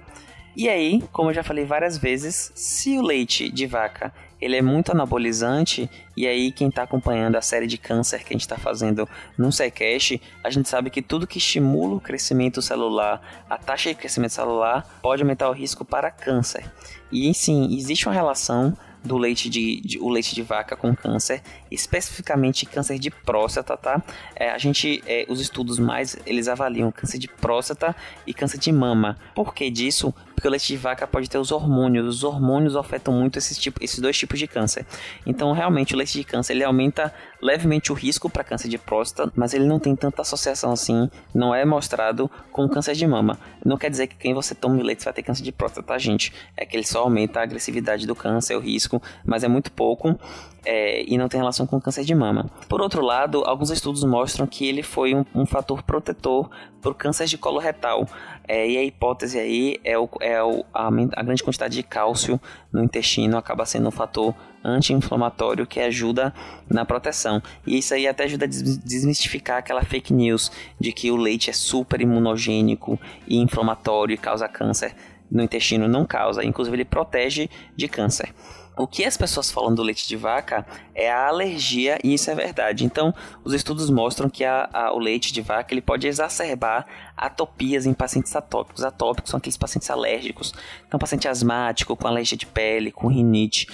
E 0.60 0.68
aí, 0.68 1.02
como 1.10 1.30
eu 1.30 1.34
já 1.34 1.42
falei 1.42 1.64
várias 1.64 1.96
vezes, 1.96 2.52
se 2.54 2.98
o 2.98 3.00
leite 3.00 3.48
de 3.48 3.66
vaca 3.66 4.12
ele 4.38 4.56
é 4.56 4.60
muito 4.60 4.92
anabolizante, 4.92 5.88
e 6.14 6.26
aí 6.26 6.52
quem 6.52 6.68
está 6.68 6.82
acompanhando 6.82 7.36
a 7.36 7.40
série 7.40 7.66
de 7.66 7.78
câncer 7.78 8.18
que 8.18 8.26
a 8.26 8.32
gente 8.34 8.42
está 8.42 8.58
fazendo 8.58 9.08
no 9.38 9.50
SciCast, 9.50 10.20
a 10.44 10.50
gente 10.50 10.68
sabe 10.68 10.90
que 10.90 11.00
tudo 11.00 11.26
que 11.26 11.38
estimula 11.38 11.94
o 11.94 12.00
crescimento 12.00 12.60
celular, 12.60 13.46
a 13.48 13.56
taxa 13.56 13.88
de 13.88 13.94
crescimento 13.94 14.34
celular, 14.34 14.86
pode 15.00 15.22
aumentar 15.22 15.48
o 15.48 15.54
risco 15.54 15.82
para 15.82 16.10
câncer. 16.10 16.70
E 17.10 17.32
sim, 17.32 17.74
existe 17.74 18.06
uma 18.06 18.14
relação 18.14 18.76
do 19.02 19.16
leite 19.16 19.48
de, 19.48 19.80
de, 19.80 19.98
o 19.98 20.08
leite 20.08 20.34
de 20.34 20.42
vaca 20.42 20.76
com 20.76 20.94
câncer, 20.94 21.42
especificamente 21.70 22.66
câncer 22.66 22.98
de 22.98 23.10
próstata, 23.10 23.76
tá? 23.76 24.02
É, 24.34 24.50
a 24.50 24.58
gente, 24.58 25.02
é, 25.06 25.24
os 25.28 25.40
estudos 25.40 25.78
mais, 25.78 26.16
eles 26.26 26.48
avaliam 26.48 26.92
câncer 26.92 27.18
de 27.18 27.28
próstata 27.28 27.96
e 28.26 28.34
câncer 28.34 28.58
de 28.58 28.70
mama. 28.70 29.18
Por 29.34 29.54
que 29.54 29.70
disso? 29.70 30.14
Porque 30.40 30.48
o 30.48 30.50
leite 30.52 30.68
de 30.68 30.76
vaca 30.78 31.06
pode 31.06 31.28
ter 31.28 31.36
os 31.36 31.52
hormônios, 31.52 32.06
os 32.06 32.24
hormônios 32.24 32.74
afetam 32.74 33.12
muito 33.12 33.38
esses, 33.38 33.58
tipo, 33.58 33.84
esses 33.84 33.98
dois 33.98 34.16
tipos 34.16 34.38
de 34.38 34.46
câncer. 34.46 34.86
Então, 35.26 35.52
realmente, 35.52 35.92
o 35.92 35.98
leite 35.98 36.14
de 36.14 36.24
câncer, 36.24 36.54
ele 36.54 36.64
aumenta 36.64 37.12
levemente 37.42 37.92
o 37.92 37.94
risco 37.94 38.30
para 38.30 38.42
câncer 38.42 38.66
de 38.70 38.78
próstata, 38.78 39.30
mas 39.36 39.52
ele 39.52 39.66
não 39.66 39.78
tem 39.78 39.94
tanta 39.94 40.22
associação 40.22 40.72
assim, 40.72 41.10
não 41.34 41.54
é 41.54 41.62
mostrado 41.66 42.30
com 42.50 42.66
câncer 42.70 42.94
de 42.94 43.06
mama. 43.06 43.38
Não 43.62 43.76
quer 43.76 43.90
dizer 43.90 44.06
que 44.06 44.16
quem 44.16 44.32
você 44.32 44.54
toma 44.54 44.82
leite 44.82 45.04
vai 45.04 45.12
ter 45.12 45.22
câncer 45.22 45.42
de 45.42 45.52
próstata, 45.52 45.86
tá, 45.86 45.98
gente? 45.98 46.32
É 46.56 46.64
que 46.64 46.74
ele 46.74 46.86
só 46.86 47.00
aumenta 47.00 47.40
a 47.40 47.42
agressividade 47.42 48.06
do 48.06 48.16
câncer, 48.16 48.56
o 48.56 48.60
risco, 48.60 49.02
mas 49.26 49.44
é 49.44 49.48
muito 49.48 49.70
pouco 49.70 50.18
é, 50.64 51.04
e 51.06 51.16
não 51.16 51.28
tem 51.28 51.38
relação 51.40 51.66
com 51.66 51.80
câncer 51.80 52.04
de 52.04 52.14
mama. 52.14 52.50
Por 52.68 52.80
outro 52.80 53.02
lado, 53.02 53.42
alguns 53.44 53.70
estudos 53.70 54.04
mostram 54.04 54.46
que 54.46 54.66
ele 54.66 54.82
foi 54.82 55.14
um, 55.14 55.24
um 55.34 55.46
fator 55.46 55.82
protetor 55.82 56.50
para 56.80 56.90
o 56.90 56.94
câncer 56.94 57.26
de 57.26 57.38
colo 57.38 57.58
retal. 57.58 58.06
É, 58.46 58.68
e 58.68 58.76
a 58.76 58.82
hipótese 58.82 59.38
aí 59.38 59.80
é, 59.84 59.96
o, 59.98 60.08
é 60.20 60.29
o, 60.42 60.64
a, 60.74 60.88
a, 60.88 61.22
grande 61.22 61.42
quantidade 61.42 61.74
de 61.74 61.82
cálcio 61.82 62.40
no 62.72 62.82
intestino 62.82 63.38
acaba 63.38 63.64
sendo 63.64 63.88
um 63.88 63.90
fator 63.90 64.34
anti-inflamatório 64.62 65.66
que 65.66 65.80
ajuda 65.80 66.34
na 66.68 66.84
proteção. 66.84 67.42
E 67.66 67.78
isso 67.78 67.94
aí 67.94 68.06
até 68.06 68.24
ajuda 68.24 68.44
a 68.44 68.48
desmistificar 68.48 69.58
aquela 69.58 69.82
fake 69.82 70.12
news 70.12 70.52
de 70.78 70.92
que 70.92 71.10
o 71.10 71.16
leite 71.16 71.48
é 71.48 71.52
super 71.52 72.00
imunogênico 72.00 72.98
e 73.26 73.38
inflamatório 73.38 74.14
e 74.14 74.18
causa 74.18 74.48
câncer 74.48 74.94
no 75.30 75.42
intestino. 75.42 75.88
Não 75.88 76.04
causa, 76.04 76.44
inclusive 76.44 76.76
ele 76.76 76.84
protege 76.84 77.48
de 77.74 77.88
câncer. 77.88 78.34
O 78.80 78.86
que 78.86 79.04
as 79.04 79.14
pessoas 79.14 79.50
falam 79.50 79.74
do 79.74 79.82
leite 79.82 80.08
de 80.08 80.16
vaca 80.16 80.64
é 80.94 81.12
a 81.12 81.28
alergia, 81.28 81.98
e 82.02 82.14
isso 82.14 82.30
é 82.30 82.34
verdade. 82.34 82.82
Então, 82.82 83.14
os 83.44 83.52
estudos 83.52 83.90
mostram 83.90 84.30
que 84.30 84.42
a, 84.42 84.70
a, 84.72 84.94
o 84.94 84.98
leite 84.98 85.34
de 85.34 85.42
vaca 85.42 85.74
ele 85.74 85.82
pode 85.82 86.08
exacerbar 86.08 86.86
atopias 87.14 87.84
em 87.84 87.92
pacientes 87.92 88.34
atópicos. 88.34 88.82
Atópicos 88.82 89.30
são 89.30 89.36
aqueles 89.36 89.58
pacientes 89.58 89.90
alérgicos. 89.90 90.54
Então, 90.88 90.98
paciente 90.98 91.28
asmático, 91.28 91.94
com 91.94 92.08
alergia 92.08 92.38
de 92.38 92.46
pele, 92.46 92.90
com 92.90 93.08
rinite. 93.08 93.68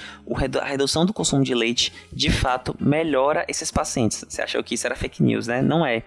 a 0.60 0.64
redução 0.64 1.06
do 1.06 1.12
consumo 1.12 1.44
de 1.44 1.54
leite, 1.54 1.92
de 2.12 2.28
fato, 2.28 2.74
melhora 2.80 3.44
esses 3.46 3.70
pacientes. 3.70 4.24
Você 4.28 4.42
achou 4.42 4.64
que 4.64 4.74
isso 4.74 4.88
era 4.88 4.96
fake 4.96 5.22
news, 5.22 5.46
né? 5.46 5.62
Não 5.62 5.86
é. 5.86 6.02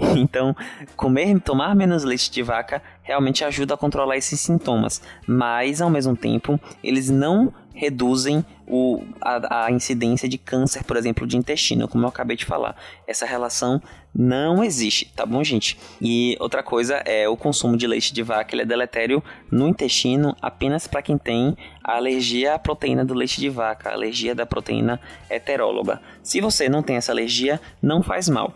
Então, 0.16 0.56
comer, 0.96 1.38
tomar 1.40 1.74
menos 1.74 2.04
leite 2.04 2.30
de 2.30 2.42
vaca 2.42 2.82
realmente 3.02 3.44
ajuda 3.44 3.74
a 3.74 3.76
controlar 3.76 4.16
esses 4.16 4.40
sintomas. 4.40 5.02
Mas, 5.26 5.82
ao 5.82 5.90
mesmo 5.90 6.16
tempo, 6.16 6.58
eles 6.82 7.10
não 7.10 7.52
reduzem 7.78 8.44
o, 8.66 9.04
a, 9.20 9.66
a, 9.66 9.70
incidência 9.70 10.28
de 10.28 10.36
câncer, 10.36 10.82
por 10.82 10.96
exemplo, 10.96 11.28
de 11.28 11.36
intestino, 11.36 11.86
como 11.86 12.04
eu 12.04 12.08
acabei 12.08 12.36
de 12.36 12.44
falar. 12.44 12.76
Essa 13.06 13.24
relação 13.24 13.80
não 14.12 14.64
existe, 14.64 15.12
tá 15.14 15.24
bom, 15.24 15.44
gente? 15.44 15.78
E 16.02 16.36
outra 16.40 16.60
coisa 16.60 16.96
é 17.04 17.28
o 17.28 17.36
consumo 17.36 17.76
de 17.76 17.86
leite 17.86 18.12
de 18.12 18.20
vaca, 18.20 18.52
ele 18.52 18.62
é 18.62 18.66
deletério 18.66 19.22
no 19.48 19.68
intestino 19.68 20.36
apenas 20.42 20.88
para 20.88 21.02
quem 21.02 21.16
tem 21.16 21.56
a 21.84 21.94
alergia 21.96 22.54
à 22.54 22.58
proteína 22.58 23.04
do 23.04 23.14
leite 23.14 23.40
de 23.40 23.48
vaca, 23.48 23.90
a 23.90 23.92
alergia 23.92 24.34
da 24.34 24.44
proteína 24.44 25.00
heteróloga. 25.30 26.02
Se 26.20 26.40
você 26.40 26.68
não 26.68 26.82
tem 26.82 26.96
essa 26.96 27.12
alergia, 27.12 27.60
não 27.80 28.02
faz 28.02 28.28
mal. 28.28 28.52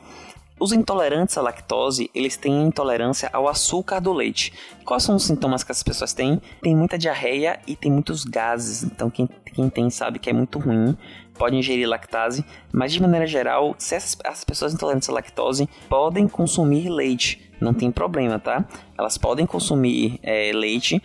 Os 0.62 0.70
intolerantes 0.70 1.36
à 1.36 1.42
lactose, 1.42 2.08
eles 2.14 2.36
têm 2.36 2.62
intolerância 2.62 3.28
ao 3.32 3.48
açúcar 3.48 3.98
do 3.98 4.12
leite. 4.12 4.52
Quais 4.84 5.02
são 5.02 5.16
os 5.16 5.24
sintomas 5.24 5.64
que 5.64 5.72
as 5.72 5.82
pessoas 5.82 6.12
têm? 6.12 6.40
Tem 6.60 6.72
muita 6.72 6.96
diarreia 6.96 7.58
e 7.66 7.74
tem 7.74 7.90
muitos 7.90 8.24
gases. 8.24 8.84
Então 8.84 9.10
quem, 9.10 9.28
quem 9.52 9.68
tem 9.68 9.90
sabe 9.90 10.20
que 10.20 10.30
é 10.30 10.32
muito 10.32 10.60
ruim. 10.60 10.96
Pode 11.34 11.56
ingerir 11.56 11.88
lactase, 11.88 12.44
mas 12.72 12.92
de 12.92 13.02
maneira 13.02 13.26
geral, 13.26 13.74
se 13.76 13.96
essas, 13.96 14.16
as 14.24 14.44
pessoas 14.44 14.72
intolerantes 14.72 15.08
à 15.08 15.12
lactose 15.12 15.68
podem 15.88 16.28
consumir 16.28 16.88
leite, 16.88 17.50
não 17.60 17.74
tem 17.74 17.90
problema, 17.90 18.38
tá? 18.38 18.64
Elas 18.96 19.18
podem 19.18 19.44
consumir 19.44 20.20
é, 20.22 20.52
leite, 20.54 21.02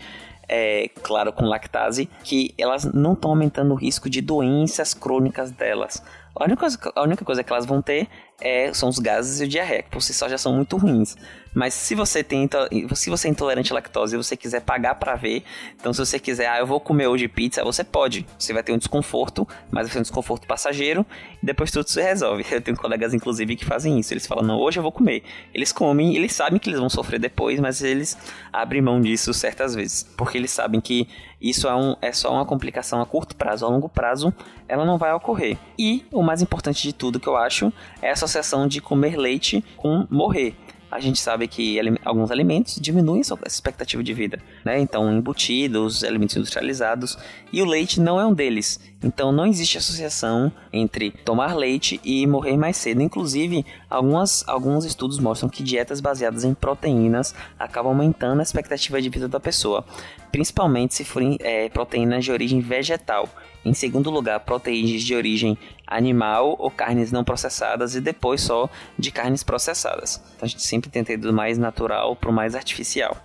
é, 0.47 0.87
claro, 1.01 1.33
com 1.33 1.45
lactase, 1.45 2.07
que 2.23 2.53
elas 2.59 2.85
não 2.85 3.13
estão 3.13 3.31
aumentando 3.31 3.73
o 3.73 3.75
risco 3.75 4.07
de 4.07 4.21
doenças 4.21 4.93
crônicas 4.93 5.49
delas. 5.49 6.03
A 6.39 6.43
única, 6.43 6.59
coisa, 6.59 6.79
a 6.95 7.01
única 7.01 7.25
coisa 7.25 7.43
que 7.43 7.51
elas 7.51 7.65
vão 7.65 7.81
ter 7.81 8.07
é, 8.39 8.73
são 8.73 8.89
os 8.89 8.99
gases 8.99 9.41
e 9.41 9.45
o 9.45 9.47
diarreia, 9.47 9.83
que 9.83 9.89
por 9.89 10.01
si 10.01 10.13
só 10.13 10.29
já 10.29 10.37
são 10.37 10.53
muito 10.53 10.77
ruins. 10.77 11.15
Mas 11.57 11.73
se 11.73 11.95
você 11.95 12.23
tem 12.23 12.47
se 12.93 13.09
você 13.09 13.27
é 13.27 13.31
intolerante 13.31 13.71
à 13.71 13.75
lactose 13.75 14.13
e 14.13 14.17
você 14.17 14.37
quiser 14.37 14.61
pagar 14.61 14.93
para 14.93 15.15
ver, 15.15 15.43
então 15.75 15.91
se 15.91 15.97
você 15.97 16.19
quiser, 16.19 16.45
ah, 16.45 16.59
eu 16.59 16.67
vou 16.67 16.79
comer 16.79 17.07
hoje 17.07 17.27
pizza, 17.27 17.63
você 17.63 17.83
pode. 17.83 18.27
Você 18.37 18.53
vai 18.53 18.61
ter 18.61 18.73
um 18.73 18.77
desconforto, 18.77 19.47
mas 19.71 19.87
vai 19.87 19.93
ser 19.93 19.97
um 19.97 20.03
desconforto 20.03 20.45
passageiro 20.45 21.03
e 21.41 21.43
depois 21.43 21.71
tudo 21.71 21.89
se 21.89 21.99
resolve. 21.99 22.45
Eu 22.53 22.61
tenho 22.61 22.77
colegas 22.77 23.11
inclusive 23.11 23.55
que 23.55 23.65
fazem 23.65 23.97
isso. 23.97 24.13
Eles 24.13 24.27
falam: 24.27 24.45
"Não, 24.45 24.59
hoje 24.59 24.77
eu 24.77 24.83
vou 24.83 24.91
comer". 24.91 25.23
Eles 25.51 25.71
comem, 25.71 26.15
eles 26.15 26.31
sabem 26.31 26.59
que 26.59 26.69
eles 26.69 26.79
vão 26.79 26.91
sofrer 26.91 27.19
depois, 27.19 27.59
mas 27.59 27.81
eles 27.81 28.15
abrem 28.53 28.79
mão 28.79 29.01
disso 29.01 29.33
certas 29.33 29.73
vezes, 29.73 30.03
porque 30.15 30.37
eles 30.37 30.51
sabem 30.51 30.79
que 30.79 31.07
isso 31.41 31.67
é, 31.67 31.75
um, 31.75 31.95
é 32.03 32.11
só 32.11 32.31
uma 32.31 32.45
complicação 32.45 33.01
a 33.01 33.05
curto 33.05 33.35
prazo, 33.35 33.65
a 33.65 33.69
longo 33.69 33.89
prazo 33.89 34.31
ela 34.67 34.85
não 34.85 34.97
vai 34.99 35.11
ocorrer. 35.11 35.57
E 35.77 36.05
o 36.11 36.21
mais 36.21 36.39
importante 36.43 36.83
de 36.83 36.93
tudo 36.93 37.19
que 37.19 37.27
eu 37.27 37.35
acho 37.35 37.73
é 37.99 38.11
a 38.11 38.13
associação 38.13 38.67
de 38.67 38.79
comer 38.79 39.17
leite 39.17 39.63
com 39.75 40.05
morrer 40.09 40.55
a 40.89 40.99
gente 40.99 41.19
sabe 41.19 41.47
que 41.47 41.79
alguns 42.03 42.31
alimentos 42.31 42.77
diminuem 42.79 43.23
sua 43.23 43.37
expectativa 43.45 44.03
de 44.03 44.13
vida, 44.13 44.39
né? 44.63 44.79
Então, 44.79 45.11
embutidos, 45.11 46.03
alimentos 46.03 46.35
industrializados, 46.35 47.17
e 47.51 47.61
o 47.61 47.65
leite 47.65 47.99
não 47.99 48.19
é 48.19 48.25
um 48.25 48.33
deles. 48.33 48.79
Então, 49.03 49.31
não 49.31 49.45
existe 49.45 49.77
associação 49.77 50.51
entre 50.71 51.11
tomar 51.11 51.55
leite 51.55 51.99
e 52.03 52.25
morrer 52.25 52.57
mais 52.57 52.77
cedo. 52.77 53.01
Inclusive, 53.01 53.65
algumas, 53.89 54.47
alguns 54.47 54.85
estudos 54.85 55.19
mostram 55.19 55.49
que 55.49 55.61
dietas 55.61 55.99
baseadas 55.99 56.43
em 56.43 56.53
proteínas 56.53 57.35
acabam 57.59 57.91
aumentando 57.91 58.39
a 58.39 58.43
expectativa 58.43 59.01
de 59.01 59.09
vida 59.09 59.27
da 59.27 59.39
pessoa, 59.39 59.85
principalmente 60.31 60.93
se 60.95 61.03
forem 61.03 61.37
é, 61.39 61.69
proteínas 61.69 62.25
de 62.25 62.31
origem 62.31 62.59
vegetal. 62.59 63.29
Em 63.65 63.73
segundo 63.73 64.09
lugar, 64.09 64.39
proteínas 64.41 65.01
de 65.01 65.15
origem 65.15 65.57
animal 65.85 66.55
ou 66.59 66.71
carnes 66.71 67.11
não 67.11 67.23
processadas 67.23 67.95
e 67.95 68.01
depois 68.01 68.41
só 68.41 68.69
de 68.97 69.11
carnes 69.11 69.43
processadas. 69.43 70.21
Então 70.35 70.45
a 70.45 70.49
gente 70.49 70.61
sempre 70.61 70.89
tenta 70.89 71.13
ir 71.13 71.17
do 71.17 71.33
mais 71.33 71.57
natural 71.57 72.15
para 72.15 72.29
o 72.29 72.33
mais 72.33 72.55
artificial. 72.55 73.17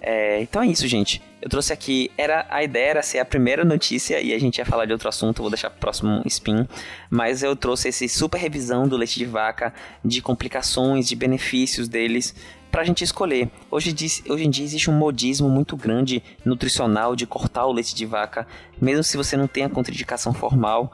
É, 0.00 0.40
então 0.40 0.62
é 0.62 0.66
isso, 0.66 0.86
gente. 0.86 1.22
Eu 1.40 1.48
trouxe 1.48 1.72
aqui, 1.72 2.10
era 2.18 2.46
a 2.50 2.64
ideia 2.64 2.90
era 2.90 3.02
ser 3.02 3.20
a 3.20 3.24
primeira 3.24 3.64
notícia 3.64 4.20
e 4.20 4.32
a 4.32 4.38
gente 4.40 4.58
ia 4.58 4.66
falar 4.66 4.86
de 4.86 4.92
outro 4.92 5.08
assunto, 5.08 5.40
vou 5.40 5.50
deixar 5.50 5.70
pro 5.70 5.78
próximo 5.78 6.20
spin, 6.26 6.66
mas 7.08 7.44
eu 7.44 7.54
trouxe 7.54 7.88
esse 7.88 8.08
super 8.08 8.38
revisão 8.38 8.88
do 8.88 8.96
leite 8.96 9.18
de 9.18 9.24
vaca, 9.24 9.72
de 10.04 10.20
complicações, 10.20 11.08
de 11.08 11.14
benefícios 11.14 11.88
deles, 11.88 12.34
para 12.72 12.82
a 12.82 12.84
gente 12.84 13.04
escolher. 13.04 13.48
Hoje, 13.70 13.94
hoje 14.28 14.44
em 14.44 14.50
dia 14.50 14.64
existe 14.64 14.90
um 14.90 14.94
modismo 14.94 15.48
muito 15.48 15.76
grande 15.76 16.22
nutricional 16.44 17.14
de 17.14 17.26
cortar 17.26 17.66
o 17.66 17.72
leite 17.72 17.94
de 17.94 18.04
vaca, 18.04 18.46
mesmo 18.80 19.04
se 19.04 19.16
você 19.16 19.36
não 19.36 19.46
tem 19.46 19.64
a 19.64 19.70
contraindicação 19.70 20.34
formal. 20.34 20.92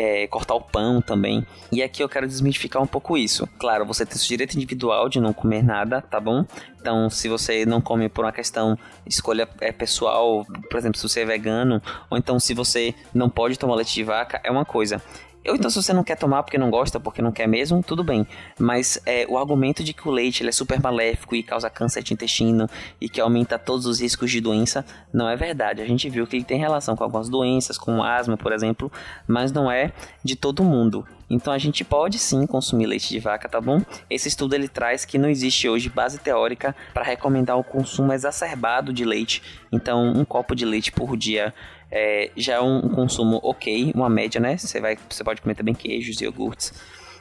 É, 0.00 0.28
cortar 0.28 0.54
o 0.54 0.60
pão 0.60 1.02
também. 1.02 1.44
E 1.72 1.82
aqui 1.82 2.04
eu 2.04 2.08
quero 2.08 2.24
desmitificar 2.24 2.80
um 2.80 2.86
pouco 2.86 3.18
isso. 3.18 3.48
Claro, 3.58 3.84
você 3.84 4.06
tem 4.06 4.16
seu 4.16 4.28
direito 4.28 4.54
individual 4.54 5.08
de 5.08 5.18
não 5.18 5.32
comer 5.32 5.60
nada, 5.60 6.00
tá 6.00 6.20
bom? 6.20 6.44
Então, 6.80 7.10
se 7.10 7.28
você 7.28 7.66
não 7.66 7.80
come 7.80 8.08
por 8.08 8.24
uma 8.24 8.30
questão 8.30 8.78
escolha 9.04 9.48
é, 9.60 9.72
pessoal, 9.72 10.46
por 10.70 10.78
exemplo, 10.78 11.00
se 11.00 11.08
você 11.08 11.22
é 11.22 11.24
vegano, 11.24 11.82
ou 12.08 12.16
então 12.16 12.38
se 12.38 12.54
você 12.54 12.94
não 13.12 13.28
pode 13.28 13.58
tomar 13.58 13.74
leite 13.74 13.92
de 13.92 14.04
vaca, 14.04 14.40
é 14.44 14.50
uma 14.52 14.64
coisa. 14.64 15.02
Ou 15.46 15.54
então, 15.54 15.70
se 15.70 15.82
você 15.82 15.92
não 15.92 16.04
quer 16.04 16.16
tomar 16.16 16.42
porque 16.42 16.58
não 16.58 16.70
gosta, 16.70 16.98
porque 17.00 17.22
não 17.22 17.32
quer 17.32 17.46
mesmo, 17.46 17.82
tudo 17.82 18.04
bem. 18.04 18.26
Mas 18.58 19.00
é, 19.06 19.26
o 19.28 19.38
argumento 19.38 19.82
de 19.82 19.92
que 19.92 20.06
o 20.06 20.10
leite 20.10 20.46
é 20.46 20.52
super 20.52 20.80
maléfico 20.80 21.34
e 21.34 21.42
causa 21.42 21.70
câncer 21.70 22.02
de 22.02 22.12
intestino 22.12 22.68
e 23.00 23.08
que 23.08 23.20
aumenta 23.20 23.58
todos 23.58 23.86
os 23.86 24.00
riscos 24.00 24.30
de 24.30 24.40
doença, 24.40 24.84
não 25.12 25.28
é 25.28 25.36
verdade. 25.36 25.80
A 25.80 25.86
gente 25.86 26.08
viu 26.10 26.26
que 26.26 26.36
ele 26.36 26.44
tem 26.44 26.58
relação 26.58 26.96
com 26.96 27.04
algumas 27.04 27.28
doenças, 27.28 27.78
como 27.78 28.02
asma, 28.02 28.36
por 28.36 28.52
exemplo, 28.52 28.90
mas 29.26 29.52
não 29.52 29.70
é 29.70 29.92
de 30.22 30.36
todo 30.36 30.62
mundo. 30.62 31.06
Então 31.30 31.52
a 31.52 31.58
gente 31.58 31.84
pode 31.84 32.18
sim 32.18 32.46
consumir 32.46 32.86
leite 32.86 33.08
de 33.08 33.18
vaca, 33.18 33.48
tá 33.48 33.60
bom? 33.60 33.80
Esse 34.08 34.28
estudo 34.28 34.54
ele 34.54 34.68
traz 34.68 35.04
que 35.04 35.18
não 35.18 35.28
existe 35.28 35.68
hoje 35.68 35.88
base 35.88 36.18
teórica 36.18 36.74
para 36.94 37.04
recomendar 37.04 37.58
o 37.58 37.64
consumo 37.64 38.12
exacerbado 38.12 38.92
de 38.92 39.04
leite. 39.04 39.42
Então 39.70 40.12
um 40.12 40.24
copo 40.24 40.54
de 40.54 40.64
leite 40.64 40.90
por 40.90 41.16
dia 41.16 41.52
é, 41.90 42.30
já 42.36 42.54
é 42.54 42.60
um, 42.60 42.88
consumo 42.88 43.40
ok, 43.42 43.92
uma 43.94 44.08
média, 44.08 44.40
né? 44.40 44.56
Você, 44.56 44.80
vai, 44.80 44.96
você 45.08 45.24
pode 45.24 45.40
comer 45.40 45.54
também 45.54 45.74
queijos, 45.74 46.20
iogurtes. 46.20 46.72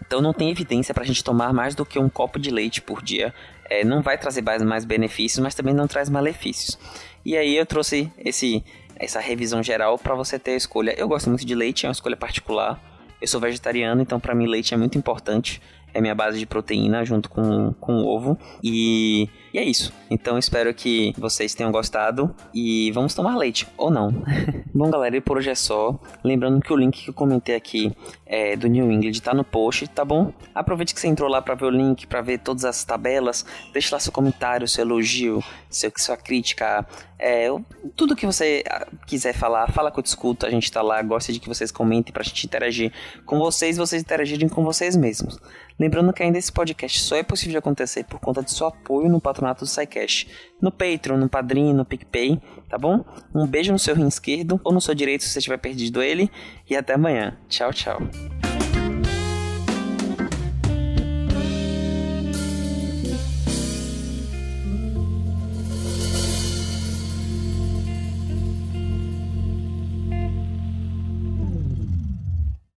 Então 0.05 0.21
não 0.21 0.33
tem 0.33 0.49
evidência 0.49 0.93
para 0.93 1.03
a 1.03 1.07
gente 1.07 1.23
tomar 1.23 1.53
mais 1.53 1.75
do 1.75 1.85
que 1.85 1.99
um 1.99 2.09
copo 2.09 2.39
de 2.39 2.51
leite 2.51 2.81
por 2.81 3.01
dia. 3.01 3.33
É, 3.69 3.83
não 3.83 4.01
vai 4.01 4.17
trazer 4.17 4.41
mais, 4.41 4.61
mais 4.63 4.85
benefícios, 4.85 5.43
mas 5.43 5.55
também 5.55 5.73
não 5.73 5.87
traz 5.87 6.09
malefícios. 6.09 6.77
E 7.25 7.35
aí 7.35 7.57
eu 7.57 7.65
trouxe 7.65 8.11
esse, 8.17 8.63
essa 8.95 9.19
revisão 9.19 9.61
geral 9.61 9.97
para 9.97 10.15
você 10.15 10.39
ter 10.39 10.51
a 10.51 10.55
escolha. 10.55 10.93
Eu 10.97 11.07
gosto 11.07 11.29
muito 11.29 11.45
de 11.45 11.55
leite, 11.55 11.85
é 11.85 11.89
uma 11.89 11.93
escolha 11.93 12.15
particular. 12.15 12.81
Eu 13.21 13.27
sou 13.27 13.39
vegetariano, 13.39 14.01
então 14.01 14.19
para 14.19 14.35
mim 14.35 14.47
leite 14.47 14.73
é 14.73 14.77
muito 14.77 14.97
importante 14.97 15.61
é 15.97 16.01
minha 16.01 16.13
base 16.13 16.37
de 16.37 16.45
proteína 16.45 17.03
junto 17.03 17.27
com, 17.27 17.73
com 17.79 18.05
ovo. 18.05 18.37
E, 18.63 19.27
e 19.51 19.57
é 19.57 19.63
isso. 19.63 19.91
Então 20.11 20.37
espero 20.37 20.71
que 20.71 21.11
vocês 21.17 21.55
tenham 21.55 21.71
gostado 21.71 22.33
e 22.53 22.91
vamos 22.91 23.15
tomar 23.15 23.35
leite, 23.35 23.67
ou 23.75 23.89
não. 23.89 24.13
Bom, 24.73 24.91
galera, 24.91 25.17
e 25.17 25.21
por 25.21 25.37
hoje 25.37 25.49
é 25.49 25.55
só. 25.55 25.99
Lembrando 26.23 26.61
que 26.61 26.71
o 26.71 26.75
link 26.75 27.03
que 27.03 27.09
eu 27.09 27.13
comentei 27.15 27.55
aqui 27.55 27.91
é, 28.27 28.55
do 28.55 28.67
New 28.67 28.91
England 28.91 29.19
tá 29.23 29.33
no 29.33 29.43
post, 29.43 29.87
tá 29.87 30.05
bom? 30.05 30.31
Aproveite 30.53 30.93
que 30.93 31.01
você 31.01 31.07
entrou 31.07 31.27
lá 31.27 31.41
para 31.41 31.55
ver 31.55 31.65
o 31.65 31.69
link, 31.69 32.05
para 32.05 32.21
ver 32.21 32.39
todas 32.39 32.63
as 32.63 32.83
tabelas. 32.83 33.43
Deixe 33.73 33.91
lá 33.91 33.99
seu 33.99 34.11
comentário, 34.11 34.67
seu 34.67 34.83
elogio, 34.85 35.43
seu, 35.67 35.91
sua 35.97 36.15
crítica. 36.15 36.85
É, 37.17 37.47
tudo 37.95 38.15
que 38.15 38.27
você 38.27 38.63
ah, 38.69 38.85
quiser 39.07 39.33
falar, 39.33 39.71
fala 39.71 39.91
que 39.91 39.97
eu 39.97 40.03
discuto. 40.03 40.45
A 40.45 40.49
gente 40.51 40.71
tá 40.71 40.83
lá, 40.83 41.01
gosta 41.01 41.33
de 41.33 41.39
que 41.39 41.47
vocês 41.47 41.71
comentem 41.71 42.13
pra 42.13 42.23
gente 42.23 42.45
interagir 42.45 42.93
com 43.25 43.39
vocês 43.39 43.77
vocês 43.77 44.01
interagirem 44.01 44.47
com 44.47 44.63
vocês 44.63 44.95
mesmos. 44.95 45.39
Lembrando 45.79 46.11
que 46.11 46.23
ainda 46.23 46.37
esse 46.37 46.51
podcast 46.51 46.99
só 46.99 47.15
é 47.15 47.23
possível 47.23 47.51
de 47.51 47.57
acontecer 47.57 48.03
por 48.05 48.19
conta 48.19 48.41
do 48.41 48.49
seu 48.49 48.67
apoio 48.67 49.09
no 49.09 49.21
patronato 49.21 49.63
do 49.63 49.67
SciCash, 49.67 50.27
no 50.61 50.71
Patreon, 50.71 51.17
no 51.17 51.29
Padrim, 51.29 51.73
no 51.73 51.85
PicPay, 51.85 52.41
tá 52.67 52.77
bom? 52.77 53.05
Um 53.33 53.45
beijo 53.45 53.71
no 53.71 53.79
seu 53.79 53.95
rim 53.95 54.07
esquerdo 54.07 54.59
ou 54.63 54.73
no 54.73 54.81
seu 54.81 54.95
direito 54.95 55.23
se 55.23 55.29
você 55.29 55.41
tiver 55.41 55.57
perdido 55.57 56.01
ele 56.01 56.31
e 56.69 56.75
até 56.75 56.93
amanhã. 56.93 57.37
Tchau, 57.47 57.71
tchau. 57.71 57.99